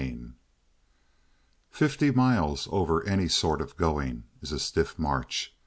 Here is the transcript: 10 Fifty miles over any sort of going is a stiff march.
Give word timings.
10 0.01 0.33
Fifty 1.69 2.09
miles 2.09 2.67
over 2.71 3.03
any 3.05 3.27
sort 3.27 3.61
of 3.61 3.75
going 3.77 4.23
is 4.41 4.51
a 4.51 4.57
stiff 4.57 4.97
march. 4.97 5.53